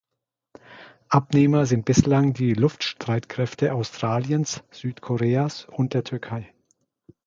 [1.09, 6.51] Abnehmer sind bislang die Luftstreitkräfte Australiens, Südkoreas und der Türkei.